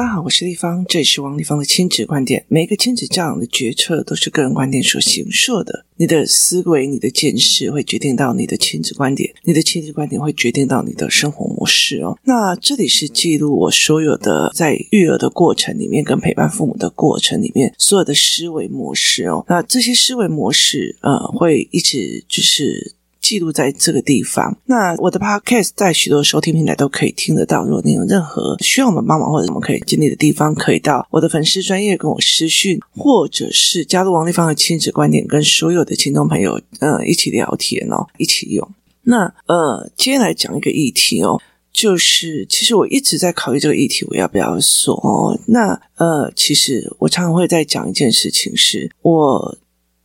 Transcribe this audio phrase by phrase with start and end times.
[0.00, 2.42] 大家好，我是丽芳，这里是王立芳的亲子观点。
[2.48, 5.84] 每一个亲子教养的决策都是个人观点所形设的。
[5.96, 12.18] 你的思维、你的见识会决定到你的亲子观点，你的亲子观点会决定到你的生活模式哦。
[12.24, 19.44] 那这里是记录我所有的在育儿的过程里面，跟陪伴父母的过程里面所有的思维模式哦。
[19.50, 22.94] 那这些思维模式，呃，会一直就是。
[23.30, 24.58] 记录在这个地方。
[24.64, 27.62] 那我的 podcast 在许多收听平台都可以听得到。
[27.62, 38.68] 如果你有任何需要我们帮忙或者我们可以经历的地方，可以到我的粉丝专业跟我私讯，或者是加入王立芳的亲子观点，跟所有的听众朋友呃一起聊天哦，一起用。
[39.02, 41.40] 那呃，接下来讲一个议题哦，
[41.72, 45.38] 就是其实我一直在考虑这个议题，我要不要说？
[45.46, 49.56] 那呃，其实我常常会在讲一件事情，是我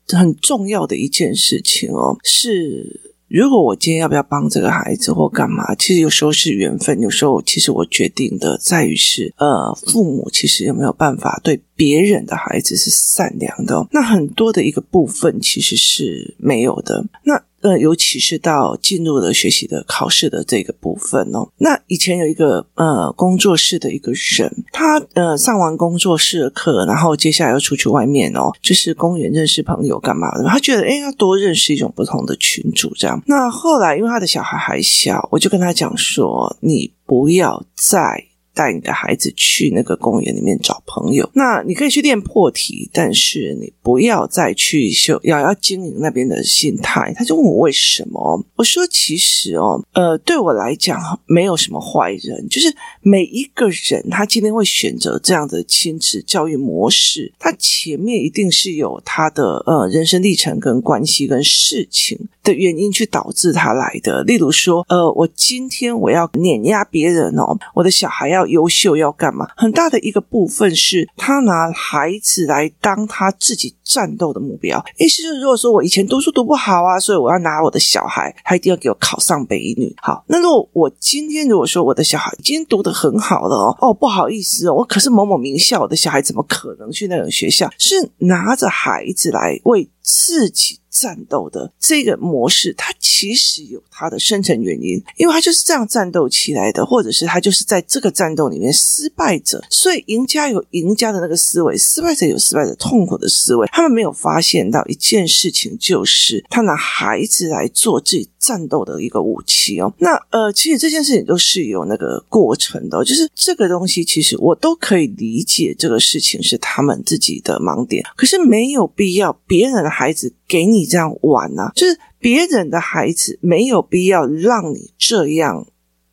[0.09, 3.01] 很重要的一件事情哦，是。
[3.27, 17.05] 如果我今天要不要帮这个孩子或干嘛，其实有时候是缘分，有时候其实我决定的在于是，呃，父母其实有没有办法对别人的孩子是善良的，那很多的一个部分其实是没有的。
[17.23, 21.49] 那呃，尤其是到进入了学习的考试的这个部分哦。
[21.57, 30.43] 那以前有一个呃工作室的一个人，他呃上完工作室的课，然后接下来要出去外面哦，就是公园认识朋友干嘛的。
[30.47, 33.19] 他觉得诶，要多认识一种不同的群组这样。
[33.25, 38.25] 那后来因为他的小孩还小，我就跟他讲说，你不要再。
[38.55, 47.13] 带你的孩子去那个公园里面找朋友，那你可以去练破题，但是你不要再去修，要要经营那边的心态。
[47.15, 64.23] 他就问我为什么，我说其实哦，呃，对我来讲没有什么坏人，就是每一个人他今天会选择这样的亲子教育模式，他前面一定是有他的呃人生历程跟关系跟事情的原因去导致他来的。
[64.23, 68.45] 例如说，呃，我今天我要碾压别人哦，我的小孩要。
[68.45, 69.47] 优秀要干嘛？
[69.57, 74.81] 很大的一个部分是他拿孩子来当他自己战斗的目标。
[74.99, 79.93] 意思就是，如果说我以前读书读不好啊，所以我要拿我的小孩，他一定要给我考上北一女。
[79.99, 87.67] 好，那如果我今天如果说我的小孩今天读得很好了哦，哦，不好意思哦，我可是某某名校，我的小孩怎么可能去那种学校？
[87.79, 90.79] 是拿着孩子来为自己。
[90.95, 103.67] 战斗的这个模式，它其实有它的深层原因，因为他就是这样战斗起来的，或者是他就是在这个战斗里面失败者，所以赢家有赢家的那个思维，失败者有失败者痛苦的思维。
[103.73, 109.93] 他们没有发现到一件事情，就是他拿孩子来做自己战斗的一个武器哦。
[109.97, 120.84] 那呃，其实这件事情都是有那个过程的，就是这个东西，其实我都可以理解，这个事情是他们自己的盲点，可是没有必要别人的孩子给你。
[120.85, 125.65] 这样玩呢、啊，就是别人的孩子没有必要让你这样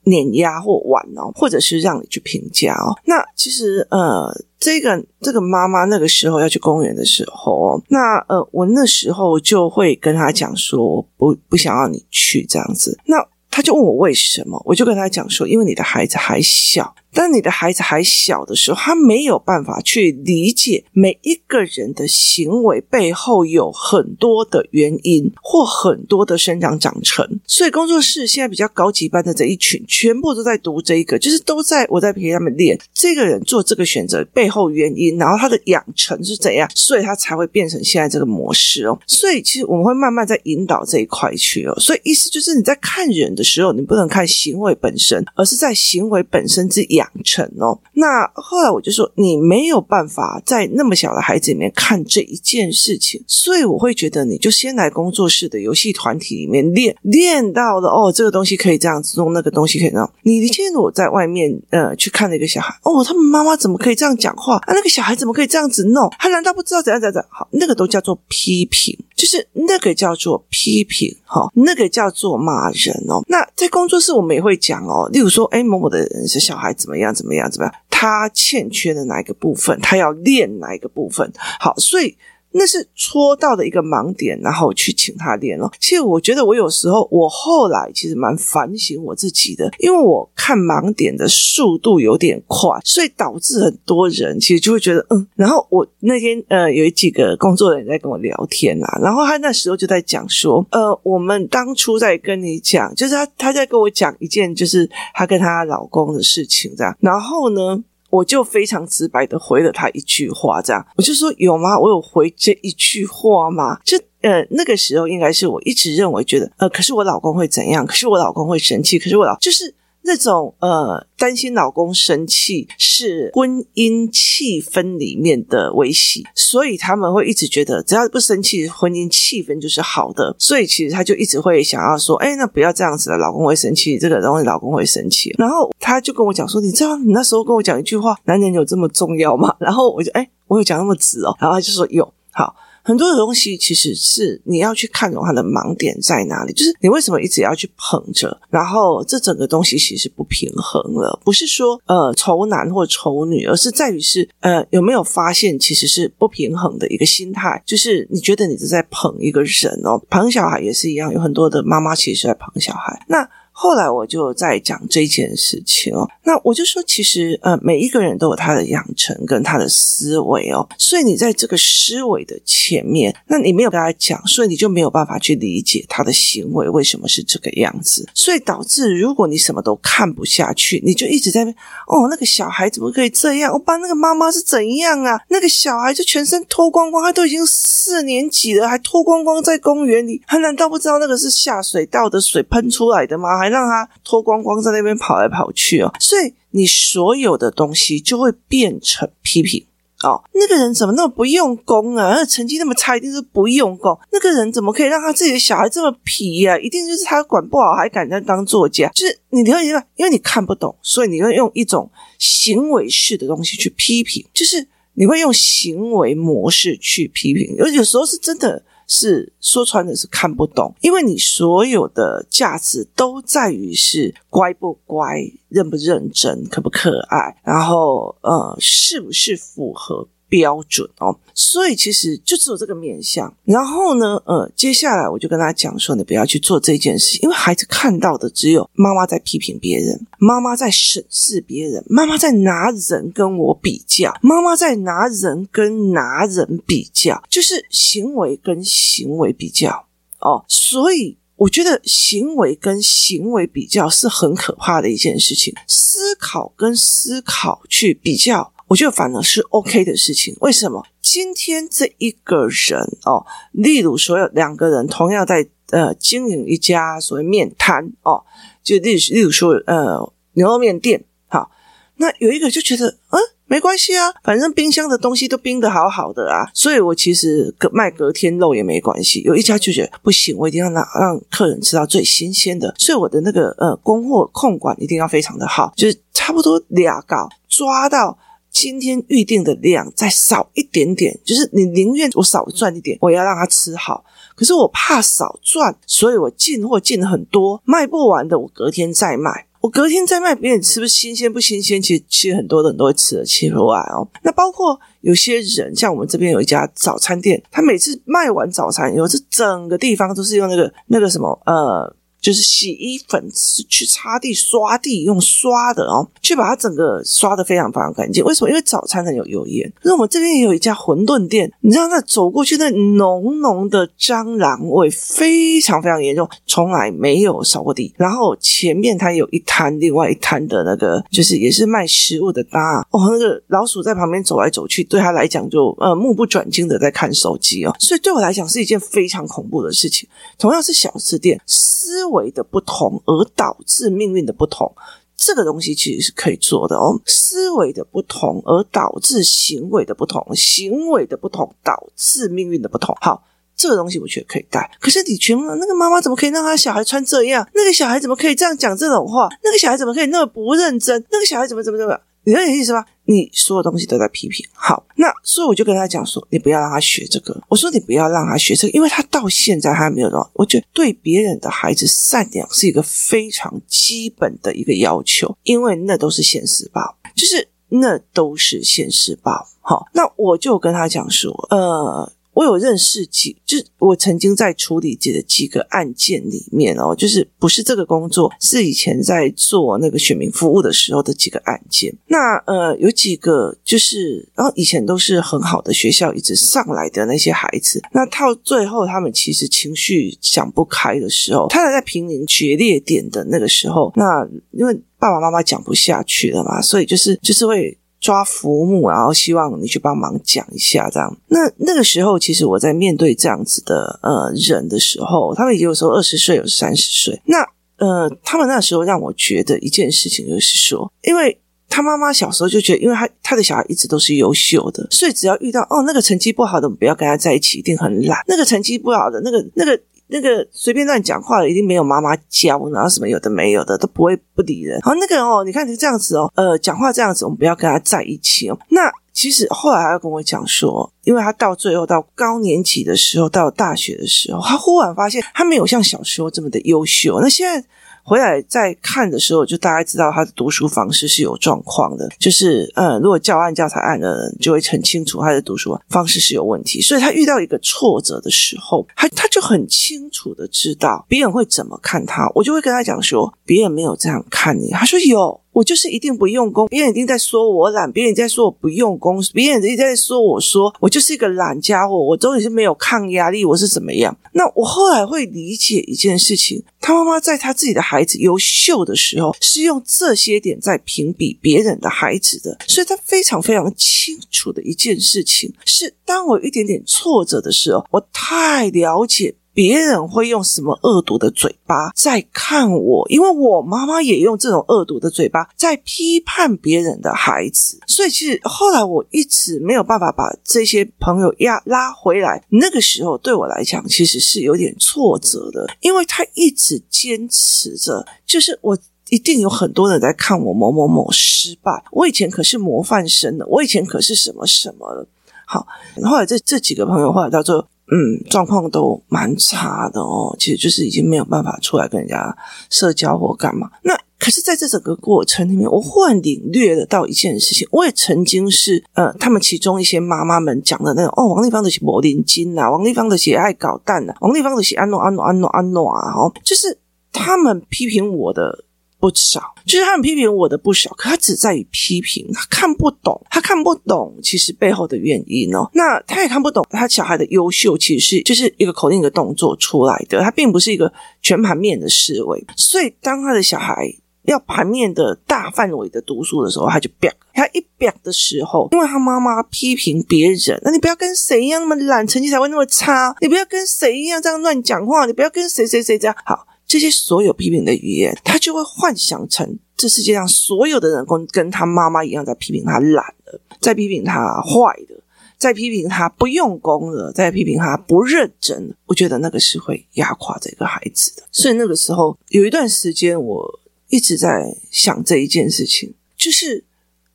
[0.05, 2.97] 碾压或玩哦，或者是让你去评价哦。
[3.05, 12.99] 那其实呃，这个这个妈妈那个时候要去公园的时候，那呃，我那时候就会跟他讲说，不不想要你去这样子。
[13.07, 13.17] 那
[13.51, 16.95] 他就问我为什么，我就跟他讲说，因为你的孩子还小。
[17.13, 27.41] 当你的孩子还小的时候，他没有办法去理解每一个人的行为背后有很多的原因或很多的生长长成。
[27.47, 38.99] 所以工作室现在比较高级班的这一群，全部都在读这一个，就是都在我在陪他们练这个人做这个选择背后原因，然后他的养成是怎样，所以他才会变成现在这个模式哦。
[39.07, 41.79] 所以其实我们会慢慢在引导这一块去哦。
[41.79, 47.02] 所以意思就是你在看人的时候，你不能看行为本身，而是在行为本身之养。
[47.03, 60.09] 养成哦，那后来我就说，你没有办法在那么小的孩子里面看这一件事情，所以我会觉得你就先来工作室的游戏团体里面练，练到了哦，这个东西可以这样子弄，那个东西可以弄。
[60.23, 64.73] 你今天我在外面呃去看那个小孩，哦，他们妈妈怎么可以这样讲话啊？
[64.73, 66.09] 那个小孩怎么可以这样子弄？
[66.19, 67.29] 他难道不知道怎样怎样怎样？
[67.31, 68.97] 好，那个都叫做批评。
[69.15, 73.23] 就是那个叫做批评，哈，那个叫做骂人哦。
[73.29, 82.17] 那在工作室我们也会讲哦，例如说，哎，某某的人是小孩怎么样怎么样怎么样，他欠缺的哪一个部分，他要练哪一个部分，好，所以。
[82.53, 85.71] 那是戳到的一个盲点，然后去请他练了。
[85.81, 95.27] 其实我觉得，我有时候，我后来其实蛮反省我自己的，因为我看盲点的速度有点快，所以导致很多人其实就会觉得，嗯。
[95.35, 107.83] 然后我那天呃，有几个工作人员在跟我聊天啊，然后他那时候就在讲说，呃，我们当初在跟你讲，就是他他在跟我讲一件，就是他跟他老公的事情这样，然后呢。
[108.13, 111.79] 我就非常直白的回了他一句话，这样我就说有吗？
[111.79, 113.79] 我有回这一句话吗？
[113.83, 117.87] 就呃那个时候应该是我一直认为觉得呃，可是我老公会怎样？
[117.87, 118.99] 可是我老公会生气？
[118.99, 130.35] 可是我老就是那种呃担心老公生气是婚姻气氛里面的威胁，所以他们会一直觉得只要不生气，婚姻气氛就是好的。
[130.39, 135.35] 所以其实他就一直会想要说，哎，那不要这样子了，老公会生气，这个东西老公会生气。
[135.39, 139.55] 然后他就跟我讲说，你知道你那时候跟我讲一句话，男人有这么重要吗？
[139.61, 142.55] 然后我就哎，我有讲那么直哦，然后他就说有，好。
[142.83, 163.29] 很多的东西其实是你要去看懂它的盲点在哪里，就是你为什么一直要去捧着，然后这整个东西其实不平衡了，不是说呃丑男或丑女，而是在于是呃有没有发现其实是不平衡的一个心态，就是你觉得你是在捧一个人哦，捧小孩也是一样，有很多的妈妈其实是在捧小孩，那。
[163.63, 181.45] 后来我就在讲这件事情哦，那我就说，其实呃，每一个人都有他的养成跟他的思维哦，所以你在这个思维的前面，那你没有跟他讲，所以你就没有办法去理解他的行为为什么是这个样子，所以导致如果你什么都看不下去，你就一直在
[181.87, 183.53] 哦，那个小孩怎么可以这样？
[183.53, 185.21] 我爸那个妈妈是怎样啊？
[185.29, 193.39] 那个小孩就全身脱光光，他都已经四年级了，还脱光光在公园里，他难道不知道那个是下水道的水喷出来的吗？
[193.39, 199.65] 还让他脱光光在那边跑来跑去哦，所以你所有的东西就会变成批评
[200.03, 200.25] 哦。
[200.33, 202.15] 那个人怎么那么不用功啊？
[202.17, 203.97] 那成绩那么差，一定是不用功。
[204.11, 206.59] 那个人怎么可以让他自己的小孩这么皮呀？
[206.59, 208.89] 一定就是他管不好，还敢在当作家。
[208.95, 209.83] 就是你了解吗？
[209.97, 217.55] 因为你看不懂，所以你会用一种行为式的东西去批评，就是你会用行为模式去批评。
[217.57, 218.65] 有有时候是真的。
[218.93, 225.17] 是说穿的是看不懂，因为你所有的价值都在于是乖不乖、
[225.49, 230.07] 认不认真、可不可爱，然后呃，是不是符合。
[230.33, 233.31] 标准哦，所以其实就只有这个面向。
[233.45, 249.87] 然后呢，呃，接下来我就跟他讲说，你不要去做这件事，因为孩子看到的只有妈妈在批评别人，妈妈在审视别人，妈妈在拿人跟我比较，妈妈在拿人跟拿人比较，就是行为跟行为比较
[250.21, 250.43] 哦。
[250.49, 258.51] 所以我觉得行为跟行为比较是很可怕的一件事情，思考跟思考去比较。
[258.73, 260.35] 我觉得反而是 OK 的事情。
[260.41, 260.83] 为什么？
[261.03, 268.25] 今天这一个人哦，例如说有两个人同样在呃经营一家所谓面摊哦，
[268.63, 271.51] 就例如例如说呃牛肉面店，好，
[271.97, 279.21] 那有一个就觉得嗯没关系啊，反正冰箱的东西都冰得好好的啊，所以我其实隔卖隔天肉也没关系。
[279.21, 288.17] 有一家就觉得不行，我一定要让让客人吃到最新鲜的，所以我的那个呃供货控管一定要非常的好，就是差不多俩搞抓到。
[288.53, 294.05] 今天预定的量再少一点点，就是你宁愿我少赚一点，我要让他吃好。
[294.37, 299.47] 可是我怕少赚，所以我进货进很多，卖不完的我隔天再卖。
[299.61, 301.81] 我隔天再卖，别人吃不新鲜不新鲜？
[301.81, 304.07] 其实其实很多人都会吃得起来哦。
[304.23, 311.97] 那包括有些人，像我们这边有一家早餐店，他每次卖完早餐以后，这整个地方都是用那个那个什么呃。
[312.23, 313.29] 就是洗衣粉
[313.69, 318.25] 去擦地、刷地，用刷的哦，去把它整个刷得非常非常干净。
[318.25, 318.49] 为什么？
[318.49, 319.71] 因为早餐很有油烟。
[319.83, 327.93] 那我们这边也有一家馄饨店，你知道那走过去那浓浓的蟑螂味非常非常严重，从来没有扫过地。
[327.97, 340.09] 然后前面它有一摊，另外一摊的那个就是也是卖食物的搭哦，那个老鼠在旁边走来走去，对他来讲就呃目不转睛的在看手机哦，所以对我来讲是一件非常恐怖的事情。
[340.39, 344.73] 同样是小吃店，思维的不同而导致命运的不同，
[345.17, 347.01] 这个东西其实是可以做的哦。
[347.05, 352.97] 思维的不同而导致行为的不同，行为的不同导致命运的不同。
[353.01, 353.25] 好，
[353.57, 354.71] 这个东西我觉得可以带。
[354.81, 357.47] 可是你觉得那个妈妈怎么可以让他小孩穿这样？
[357.55, 359.29] 那个小孩怎么可以这样讲这种话？
[359.43, 361.05] 那个小孩怎么可以那么不认真？
[361.11, 361.99] 那个小孩怎么怎么怎么？
[362.25, 362.85] 你了解意思吗？
[363.05, 364.47] 你所有东西都在批评。
[364.53, 367.41] 好，那所以我就跟他讲说，你不要让他学这个。
[367.49, 370.31] 我说你不要让他学这个，因为他到现在还没有到。
[370.35, 379.49] 我觉得对别人的孩子善良是一个非常基本的一个要求，因为那都是现实报，就是那都是现实报。
[379.61, 382.13] 好，那我就跟他讲说，呃。
[382.35, 391.95] 我有认识几，就是我曾经在处理几的几个案件里面哦，就是不是这个工作，是以前在做那个选民服务的时候的几个案件。
[392.07, 407.77] 那呃，有几个就是，然后以前都是很好的学校，一直上来的那些孩子，那到最后他们其实情绪想不开的时候，他还在濒临决裂点的那个时候，那因为爸爸妈妈讲不下去了嘛，所以就是就是会。
[408.03, 411.17] 抓浮木，然后希望你去帮忙讲一下，这样。
[411.29, 417.23] 那那个时候，其实我在面对这样子的呃人的时候，他们也有时候二十岁，有三十岁。
[417.25, 417.39] 那
[417.77, 429.81] 呃，他们那时候让我觉得一件事情，就是说，因为他妈妈小时候就觉得，因为他他的小孩一直都是优秀的，所以只要遇到哦那个成绩不好的，不要跟他在一起，一定很懒；那个成绩不好的，那个那个。
[430.13, 434.81] 那个随便乱讲话的，一定没有妈妈教，然后什么有的没有的，都不会不理人。
[434.83, 438.59] 好，那个哦，你看你这样子哦，呃，讲话这样子，我们不要跟他在一起哦。
[438.69, 447.19] 那其实后来他跟我讲说，因为他到最后到高年级的时候，到大学的时候，他忽然发现他没有像小时候这么的优秀。
[447.21, 447.67] 那现在。
[448.03, 452.09] 回来再看的时候，就大概知道他的读书方式是有状况的。
[452.19, 456.81] 就是，嗯，如果教案教材案的人就会很清楚他的读书方式是有问题。
[456.81, 462.31] 所以他遇到一个挫折的时候，他他就很清楚的知道别人会怎么看他。
[462.35, 464.71] 我就会跟他讲说，别人没有这样看你。
[464.71, 465.41] 他说有。
[465.53, 474.17] 我就是一定不用功，别人一定在说我懒，别人在说我不用功，别人一直在说我说我就是一个懒家伙，我终于是没有抗压力，我是怎么样？
[474.33, 489.35] 那我后来会理解一件事情，他妈妈在他自己的孩子优秀的时候，是用这些点在评比别人的孩子的，所以他非常非常清楚的一件事情是，当我有一点点挫折的时候，我太了解。
[489.55, 493.07] 别人会用什么恶毒的嘴巴在看我？
[493.09, 502.43] 因为我妈妈也用这种恶毒的嘴巴在批判别人的孩子，所以其实后来我一直没有办法把这些朋友压拉回来。
[502.49, 508.79] 那个时候对我来讲，其实是有点挫折的，因为他一直坚持着，就是我
[509.11, 511.85] 一定有很多人在看我某某某失败。
[511.91, 515.07] 我以前可是模范生的，我以前可是什么什么了。
[515.47, 515.67] 好，
[516.05, 517.69] 后来这这几个朋友后来叫做。
[517.95, 522.35] 嗯，状况都蛮差的哦，其实就是已经没有办法出来跟人家
[522.71, 523.71] 社交或干嘛。
[523.83, 527.69] 那可是在这整个过程里面，我忽然领略了到一件事情。
[527.71, 536.79] 我也曾经是呃，他们其中一些妈妈们讲的那种哦，王丽芳的是魔灵精呐，王丽芳的是爱搞蛋呐，王丽芳的是安诺安诺安诺安诺啊，哦，就是
[537.13, 538.65] 他们批评我的。
[539.03, 545.69] 不少，就是他们批评我的不少，可他只在于批评，他看不懂，他看不懂其实背后的原因哦。
[545.75, 552.47] 那他也看不懂他小孩的优秀，其实是就是一个口令一个动作出来的，他并不是一个全盘面的思维。
[552.57, 553.93] 所以当他的小孩
[554.23, 566.47] 要盘面的大范围的读书的时候，他就啪，他一啪的时候，因为他妈妈批评别人，那你不要跟谁一样那么懒，成绩才会那么差，你不要跟谁一样这样乱讲话，你不要跟谁谁谁这样好。
[566.73, 574.99] 这些所有批评的语言，他就会幻想成这世界上所有的人跟跟他妈妈一样，在批评他懒的，在批评他坏的，
[575.37, 578.75] 在批评他不用功的，在批评他不认真。
[578.87, 581.25] 我觉得那个是会压垮这个孩子的。
[581.31, 583.61] 所以那个时候有一段时间，我
[583.91, 586.65] 一直在想这一件事情，就是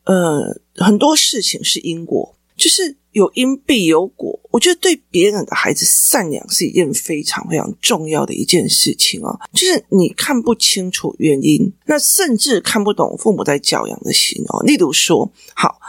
[0.04, 2.96] 呃，很多事情是因果，就是。
[3.17, 9.39] 有因必有果，我觉得对别人的孩子善良是一件非常非常重要的一件事情哦。
[9.53, 14.63] 就是你看不清楚原因，那甚至看不懂父母在教养的心哦。
[14.63, 15.79] 例如说，好，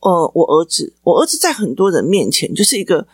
[0.00, 3.06] 呃，我儿子，我儿子在很多人面前就是一个。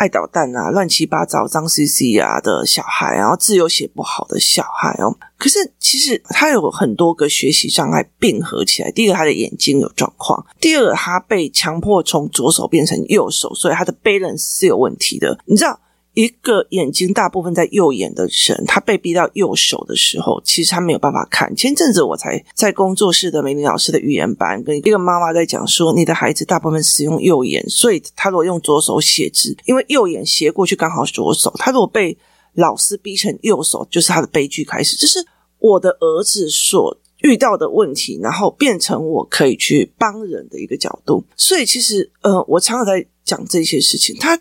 [0.00, 5.14] 爱捣蛋啊，乱七八糟、脏兮兮啊的小孩，然后字又写不好的小孩哦。
[5.36, 8.90] 可是其实他有很多个学习障碍并合起来。
[8.90, 15.38] 第一个，他的眼睛有状况；第二，他被强迫从左手变成右手，所以他的 balance 是有问题的。
[15.44, 15.78] 你知道？
[16.14, 21.54] 一个眼睛大部分在右眼的人，他被逼到右手的时候，其实他没有办法看。
[21.54, 32.18] 前阵子我才在工作室的美玲老师的语言班，跟一个妈妈在讲说，你的孩子大部分使用右眼，所以他如果用左手写字，因为右眼斜过去刚好左手，他如果被
[32.54, 34.96] 老师逼成右手，就是他的悲剧开始。
[34.96, 35.24] 这是
[35.60, 41.24] 我的儿子所遇到的问题，然后变成我可以去帮人的一个角度。
[41.36, 44.36] 所以其实，呃，我常常在讲这些事情，他。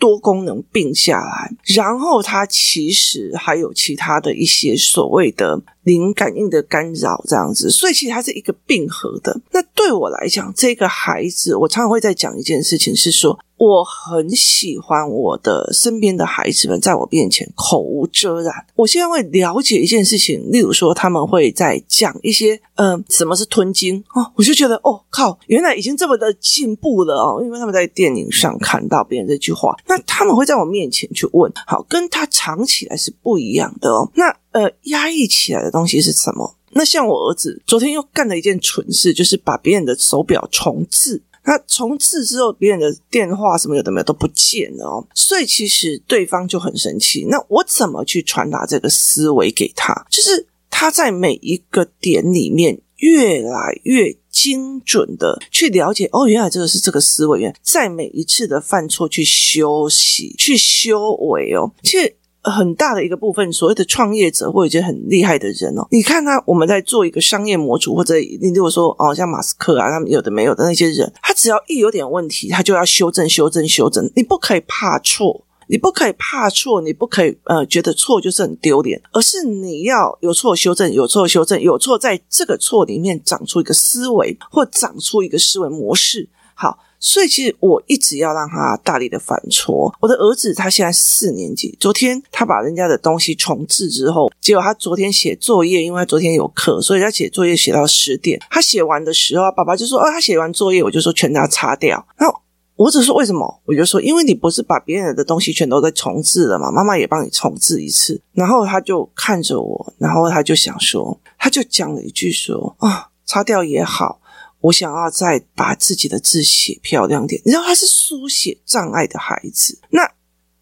[0.00, 9.40] 多功能并下来，然后它其实还有其他的一些所谓的灵感应的干扰，这样子，所以其实它是一个并合的。
[9.52, 13.38] 那对我来讲，这个孩子，我常常会在讲一件事情，是说。
[13.60, 18.54] 我很喜欢我的身边的孩子们在我面前口无遮拦。
[18.74, 34.10] 我现在会了解一件事情，例如说他们会在讲一些，嗯、什么是吞金哦，我就觉得哦靠，原来已经这么的进步了哦，因为他们在电影上看到别人这句话，那他们会在我面前去问，好，跟他藏起来是不一样的哦。
[34.14, 36.56] 那呃，压抑起来东西是什么？
[36.72, 41.22] 那像我儿子昨天又干了一件蠢事，就是把别人的手表重置。
[41.42, 47.26] 那重置之后，别人的电话什么有的没有都不见了哦，所以其实对方就很生气。
[47.30, 50.06] 那我怎么去传达这个思维给他？
[50.10, 61.72] 就是他在每一个点里面越来越精准的去了解，哦，原来这个是这个思维，在每一次的犯错去休息、去修为哦。
[61.82, 74.10] 其实很大的一个部分，所谓的创业者或者一些很厉害的人哦，你看他，我们在做一个商业模组，或者你如果说哦，像马斯克啊，他们有的没有的那些人，他只要一有点问题，他就要修正、修正、修正。
[74.16, 86.28] 你不可以怕错，你不可以怕错，你不可以呃觉得错就是很丢脸，而是你要有错修正，有错修正，有错在这个错里面长出一个思维，或长出一个思维模式。
[86.54, 86.78] 好。
[87.00, 89.92] 所以其实我一直要让他大力的反戳。
[90.00, 98.38] 我的儿子他现在四年级，昨天他把人家的东西重置之后，结果他昨天写作业，因为他昨天有课，所以他写作业写到十点。
[98.50, 102.38] 他写完的时候，爸爸就说：“哦，他写完作业，我就说全都要擦掉。”然后
[102.76, 103.60] 我只说为什么？
[103.64, 108.20] 我就说因为你不是把别人的东西全都在重置了嘛，妈妈也帮你重置一次。
[108.32, 114.20] 然后他就看着我，然后他就想说，他就讲了一句说：“啊，擦掉也好。”
[114.60, 117.40] 我想要再把自己的字写漂亮点。
[117.44, 120.02] 你知道他是书写障碍的孩子，那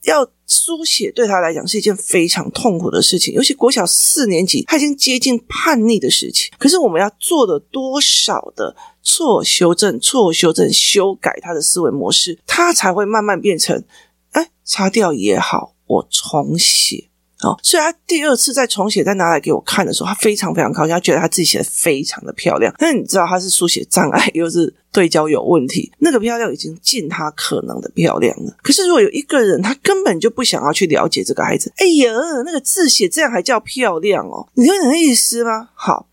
[0.04, 6.50] 要书写对他来讲是一件非常痛苦的事情，尤其国小四年级，他已经接近叛逆的事情。
[6.58, 13.84] 可是我们要做了多少的错修正、错修正、修改他的思维模式，他才会慢慢变成，
[14.30, 17.07] 哎，擦掉也好，我重写。
[17.44, 22.74] 哦，所以他第二次再重写，再拿来给我看的时候，他非常非常高兴，他觉得他自己写的非常的漂亮。
[22.78, 28.56] 但你知道他是书写障碍，又是对焦有问题，那个漂亮已经尽他可能的漂亮了。
[28.60, 32.12] 可是如果有一个人，他根本就不想要去了解这个孩子，哎呀，
[32.44, 34.48] 那个字写这样还叫漂亮哦？
[34.54, 35.68] 你有你的意思吗？
[35.74, 36.08] 好，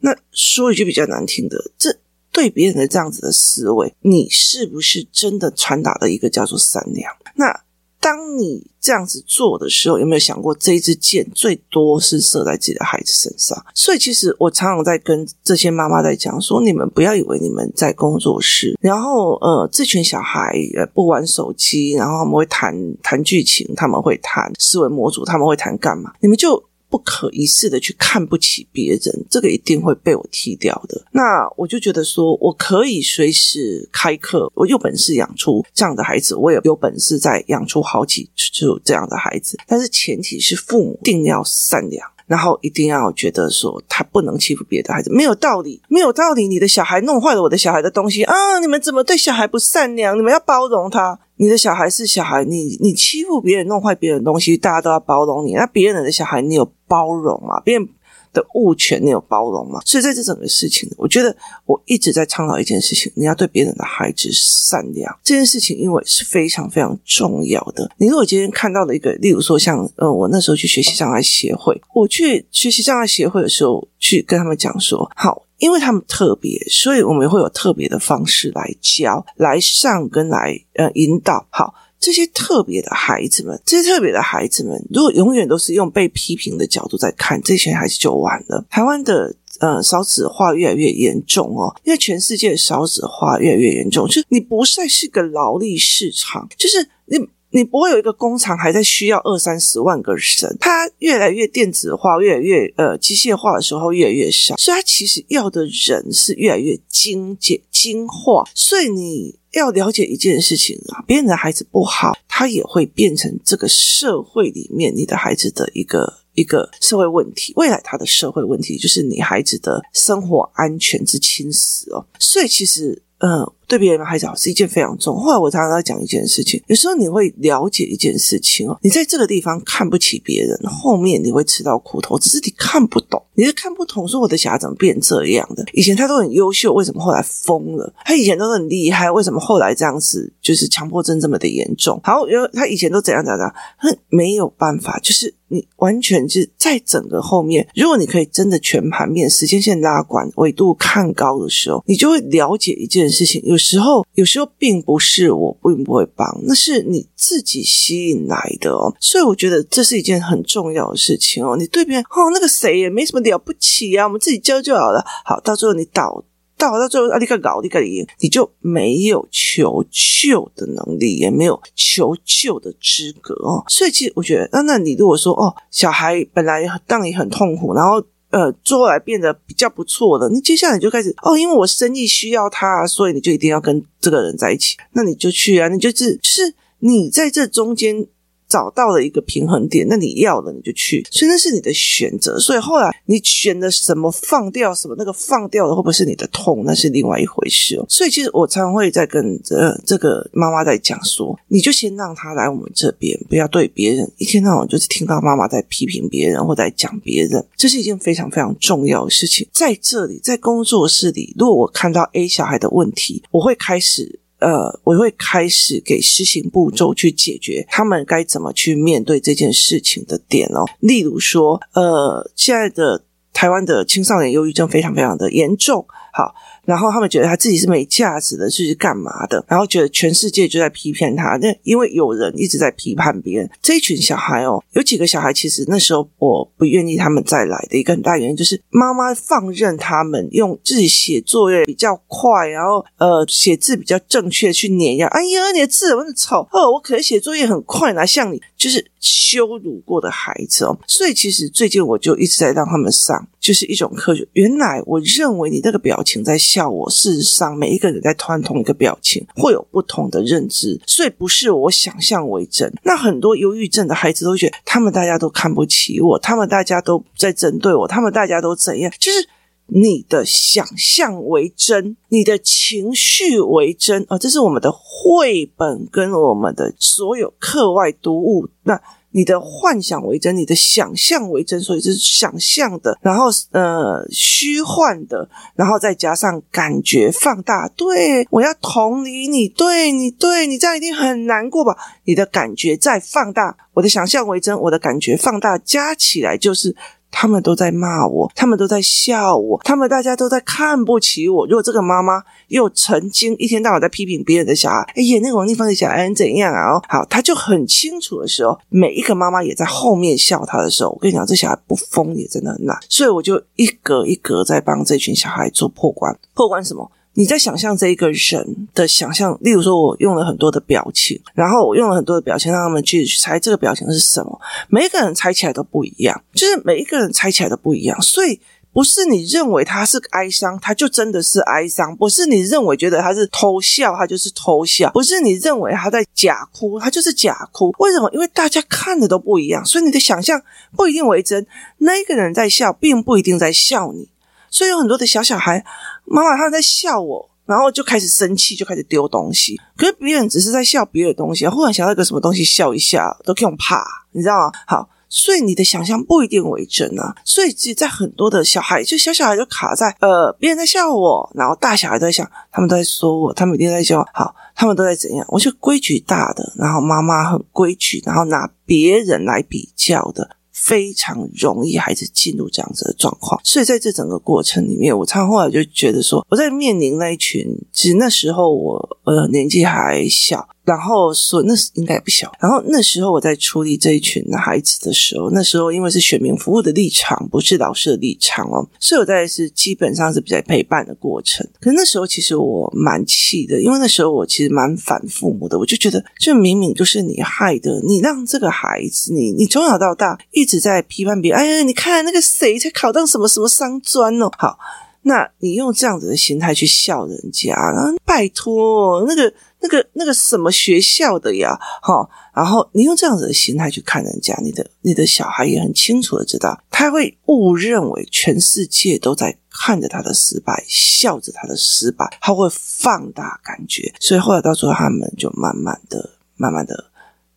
[0.00, 1.96] 那说一句比较难听的，这
[2.32, 7.14] 对别人的这样子的思维，你是不是真的传达了一个叫做善良？
[7.36, 7.60] 那？
[8.04, 13.64] 当你这样子做的时候，有没有想过这一支箭最多是射在自己的孩子身上？
[13.74, 26.12] 所以，其实我常常在跟这些妈妈在讲说：你们不要以为你们在工作室，然后呃，这群小孩呃不玩手机，然后他们会谈谈剧情，他们会谈思维模组，他们会谈干嘛？
[26.20, 26.62] 你们就。
[26.94, 31.04] 不可一世的去看不起别人，这个一定会被我踢掉的。
[31.10, 39.58] 那我就觉得说，我可以随时开课，我有本事养出这样的孩子，我也有本事再养出好几组这样的孩子。
[39.66, 42.08] 但是前提是父母一定要善良。
[42.26, 46.48] 然后一定要觉得说他不能欺负别的孩子，没有道理，没有道理。
[46.48, 48.58] 你的小孩弄坏了我的小孩的东西啊！
[48.60, 50.16] 你们怎么对小孩不善良？
[50.16, 51.18] 你们要包容他。
[51.36, 55.54] 你的小孩是小孩，你你欺负别人，弄坏别人的东西，大家都要包容你。
[55.54, 57.60] 那别人的小孩，你有包容吗？
[57.60, 57.88] 别人。
[58.34, 59.80] 的物权，你有包容吗？
[59.86, 65.18] 所以在这整个事情，我觉得我一直在倡导一件事情：你要对别人的孩子善良。
[65.22, 67.90] 这件事情，因为是非常非常重要的。
[67.96, 81.46] 你如果今天看到了一个，例如说像，呃，我那时候去学习障碍协会，我去学习障碍协会的时候，去跟他们讲说，好，因为他们特别，所以我们会有特别的方式来教、来上跟来呃引导。
[81.50, 81.72] 好。
[82.00, 88.64] 这些特别的孩子们，这些特别的孩子们，如果永远都是用被批评的角度在看这些孩子，就完了。
[88.68, 97.18] 台湾的呃少子化越来越严重哦，因为全世界的少子化越来越严重，就是你不再是个劳力市场，就是你
[97.54, 109.38] 你不会有一个工厂还在需要二三十万个人，它越来越电子化，越来越呃机械化的时候越来越少，所以它其实要的人是越来越精简精化，所以你。
[109.54, 117.52] 要了解一件事情啊，别人的孩子不好，他也会变成这个社会里面你的孩子的一个一个社会问题。
[117.54, 122.04] 未来他的社会问题就是你孩子的生活安全之侵蚀哦。
[122.18, 123.48] 所以其实，嗯。
[123.66, 125.18] 对别人的孩子好是一件非常重。
[125.18, 135.64] 后来我常常在讲一件事情，有时候你会了解一件事情哦，你在这个地方看不起别人，后面你会吃到苦头，只是你看不懂，你是看不懂，说我的小孩怎么变这样的？
[135.72, 137.92] 以前他都很优秀，为什么后来疯了？
[138.04, 140.32] 他以前都很厉害，为什么后来这样子？
[140.42, 141.98] 就是强迫症这么的严重？
[142.02, 153.42] 好，因为他以前都怎样怎样，他没有办法，就是你完全是在整个后面，如果你可以真的全盘面、时间线拉管、维度看高的时候，你就会了解一件事情。
[153.54, 158.92] 有时候，有时候并不是我并不会帮，那是你自己吸引来的哦。
[158.98, 161.56] 所以我觉得这是一件很重要的事情哦。
[161.56, 165.04] 你对别人哦，那个谁也没什么了不起啊，我们自己教就好了。
[165.24, 166.24] 好，到最后你倒
[166.58, 173.62] 倒到最后啊，你个搞你个你，你就没有求救的能力，也没有求救的资格哦。
[173.68, 178.04] 所以其实我觉得，那那你如果说哦，小孩本来当你很痛苦，然后。
[178.34, 180.28] 呃，做来变得比较不错的。
[180.28, 184.76] 你接下来就开始哦，因为我生意需要他，所以你就一定要跟这个人在一起。
[184.94, 188.08] 那你就去啊，你就是是，你在这中间。
[188.54, 192.38] 找到了一个平衡点，那你要了你就去，所以那是你的选择。
[192.38, 197.84] 所以后来你选的什么放掉什么，那个放掉的会不会是你的痛，那是另外一回事哦。
[197.88, 209.44] 所以其实我常会在跟这这个妈妈在讲说，你就先让她来我们这边，不要对别人一天到晚就是听到妈妈在批评别人或在讲别人，这是一件非常非常重要的事情。
[209.50, 214.20] 在这里，在工作室里，如果我看到 A 小孩的问题，我会开始。
[214.44, 220.66] 呃，我会开始给施行步骤去解决他们该怎么去面对这件事情的点哦。
[220.80, 226.34] 例如说，呃，现在的台湾的青少年忧郁症非常非常的严重，好。
[226.64, 229.44] 然后他们觉得他自己是没价值的，是干嘛的？
[229.48, 233.50] 然后觉得全世界就在批判他，那因为有人一直在批判别人。
[233.60, 245.06] 这一群小孩哦，有几个小孩其实那时候我不愿意他们再来的一个很大原因，就是妈妈放任他们用自己写作业比较快，然后呃写字比较正确去碾压。
[245.08, 246.46] 哎呀，你的字怎么那么丑？
[246.52, 250.78] 哦，我可能写作业很快，哪像你就是羞辱过的孩子哦。
[250.86, 254.26] 所以其实最近我就一直在让他们上，就是一种科学。
[254.32, 256.38] 原来我认为你那个表情在。
[256.54, 262.72] 笑我，事实上每一个人在看同一个表情，会有不同的认知，所以不是我想象为真。
[262.84, 268.92] 那很多忧郁症的孩子都觉得，他们大家都看不起我，他们大家都在针对我，他们大家都怎样？
[269.00, 269.28] 就是
[269.66, 274.18] 你的想象为真，你的情绪为真啊、哦！
[274.18, 278.80] 这是我们的绘本跟我们的所有课外读物那。
[279.14, 287.68] 你的幻想为真，你的想象为真，所以是想象的，然后呃虚幻的，然后再加上感觉放大。
[287.76, 291.76] 对，我要同理你，对你，对你这样一定很难过吧？
[292.06, 296.74] 你的感觉再放大，我的想象为真，我的感觉放大，加起来就是。
[297.16, 301.46] 他们都在骂我，他们都在笑我，他们大家都在看不起我。
[301.46, 306.82] 如果这个妈妈又曾经一天到晚在批评别人的小孩，哎呀，那个王丽芳的小孩怎样啊？
[306.88, 312.76] 好，他就很清楚的时候，每一个妈妈也在后面笑他的时候，我跟你讲，这小孩不疯也真的很难。
[312.88, 316.90] 所以我就一格一格在帮这群小孩做破关，破关什么？
[317.16, 324.40] 你在想象这一个人的想象，例如说，我用了很多的表情，然后我用了很多的表情让他们去猜这个表情是什么。
[324.68, 328.00] 每一个人猜起来都不一样，就是每一个人猜起来都不一样。
[328.02, 328.40] 所以
[328.72, 337.72] 不是你认为他是哀伤，他就真的是哀伤；不是你认为觉得他是偷笑，他就是偷笑；不是你认为他在假哭，他就是假哭。
[337.78, 338.10] 为什么？
[338.12, 340.42] 因为大家看的都不一样，所以你的想象
[340.76, 341.46] 不一定为真。
[341.78, 344.08] 那一个人在笑，并不一定在笑你。
[344.54, 345.64] 所以有很多的小小孩，
[346.04, 349.60] 妈妈他们在笑我，然后就开始生气，就开始丢东西。
[349.76, 354.52] 可是别人只是在笑别的东西，忽然想到一个什么东西笑一下，都可以怕，你知道吗？
[354.64, 357.16] 好，所以你的想象不一定为真啊。
[357.24, 364.06] 所以其实，在很多的小孩，就小小孩就卡在呃，别人在笑我，然后大小孩都在想，他们都在说我，他们一定在笑。
[364.14, 365.26] 好，他们都在怎样？
[365.30, 370.36] 我就规矩大的，然后妈妈很规矩，然后拿别人来比较的。
[370.54, 380.48] 非常容易孩子进入这样子的状况，所以在这整个过程里面，我常后来就觉得说，我在面临那一群，其实那时候我呃年纪还小。
[380.64, 382.32] 然后说那是应该也不小。
[382.40, 391.46] 然后那时候我在处理这一群孩子的时候，那时候因为是选民服务的立场，不是老师的立场哦，所以我在是基本上是比较陪伴的过程。
[391.60, 404.58] 可是那时候其实我蛮气的，因为那时候我其实蛮反父母的，我就觉得这明明就是你害的，你让这个孩子，你你从小到大一直在批判别人，哎呀，你看那个谁才考到什么什么商专哦，好，
[405.02, 409.32] 那你用这样子的心态去笑人家，然后拜托那个。
[409.64, 411.58] 那个那个什么学校的呀？
[411.80, 426.90] 哈，然后你用这样子的心态去看人家，你的你的小孩也很清楚的知道，他会误认为全世界都在看着他的失败，笑着他的失败，他会放大感觉，所以后来到最后，他们就慢慢的、慢慢的，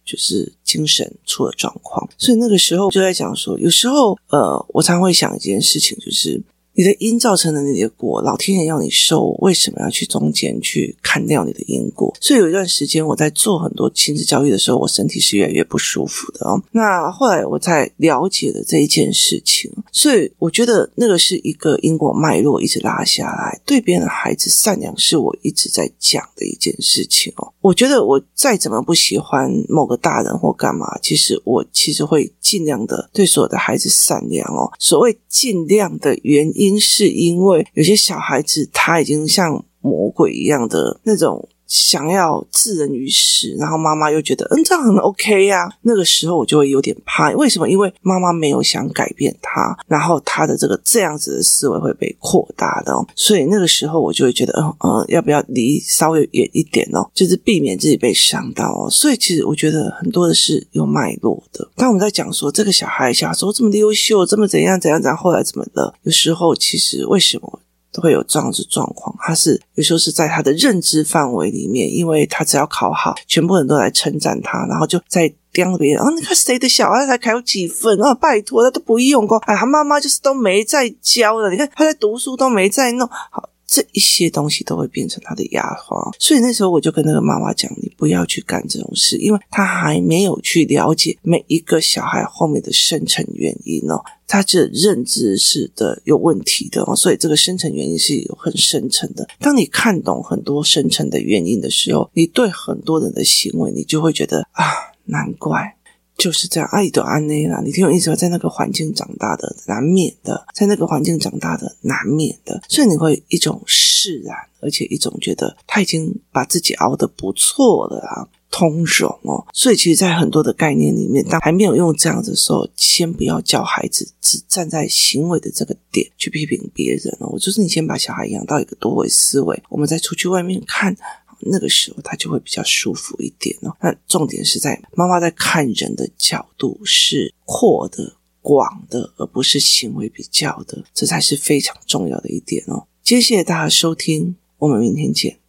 [0.04, 2.10] 就是精神出了状况。
[2.18, 6.44] 所以那个时候就在讲说，有时候呃，我常会想一件事情，就是。
[6.78, 12.16] 你的因造成了你的果，老天爷要你受，为什么要去中间去砍掉你的因果？
[12.22, 16.62] 所以有一段时间我在做很多亲子教育的时候，我身体是越来越不舒服的哦。
[16.72, 23.60] 那后来我才了解了这一件事情，所以我觉得那个是一个因果脉络一直拉下来。
[23.66, 27.52] 对别人的孩子善良是我一直在讲的一件事情哦。
[27.60, 34.72] 我觉得我再怎么不喜欢某个大人或干嘛，其实我其实会尽量的对所有的孩子善良哦。
[34.78, 36.67] 所谓尽量的原因。
[36.68, 47.32] 因是因为有些小孩子他已经像魔鬼一样的那种想要置人于死，然后妈妈又觉得嗯这样很 OK 呀、那个时候我就会有点怕。
[47.32, 47.70] 为什么？
[47.70, 53.06] 因为妈妈没有想改变他，然后他的这个这样子的思维会被扩大的哦。
[53.16, 58.90] 所以那个时候我就会觉得，嗯嗯，要不要离稍微远一点哦，就是避免自己被伤到哦。
[58.90, 61.70] 所以其实我觉得很多的是有脉络的。
[61.76, 65.94] 当我们在讲说这个小孩小时候这么优秀，这么怎样怎样怎样，后来怎么了？
[66.04, 67.60] 有时候其实为什么？
[68.02, 76.04] 会有这样子状况，他是有时候是在他的认知范围里面，因为他只要考好，全部人都来称赞他，然后就在刁别人。
[76.04, 78.14] 啊，你看谁的小孩才考几分啊？
[78.14, 81.50] 拜托，他都不用功，哎，他妈妈就是都没在教的。
[81.50, 83.50] 你看他在读书都没在弄好。
[83.68, 99.28] 这一些东西都会变成他的压花，所以那时候我就跟那个妈妈讲：“你不要去干这种事，因为他还没有去了解每一个小孩后面的深层原因哦，他这认知是的有问题的哦，所以这个深层原因是有很深层的。
[99.40, 104.64] 当你看懂很多深层的原因的时候，你对很多人的行为，你就会觉得啊，
[105.06, 105.76] 难怪。”
[106.18, 107.62] 就是这样，阿姨都安内啦。
[107.64, 119.46] 你听我意思，在那个环境长大的，难免的，在那个环境长大的，难免的，所以你会一种释然，而且一种觉得他已经把自己熬得不错了啊，通融哦。
[119.54, 127.38] 所以其实，在很多的概念里面，当还没有用这样子的时候，先不要教孩子只站在行为的这个点去批评别人哦。
[127.38, 130.98] 就是你先把小孩养到一个多维思维，我们再出去外面看。
[131.40, 133.76] 那个时候他就会比较舒服一点哦。
[133.82, 142.88] 那重点是在妈妈在看人的角度是阔的、广的，而不是行为比较的，这才是非常重要的一点哦。
[143.04, 145.40] 谢谢大家收听，我们明天见。